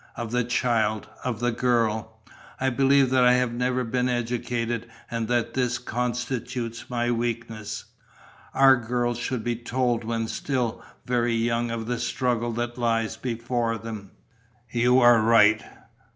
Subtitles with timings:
[0.17, 2.19] "Of the child, of the girl."
[2.59, 7.85] "I believe that I have never been educated and that this constitutes my weakness."
[8.55, 13.77] "Our girls should be told when still very young of the struggle that lies before
[13.77, 14.09] them."
[14.71, 15.61] "You are right.